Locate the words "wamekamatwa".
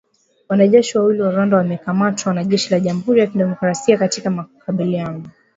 1.57-2.33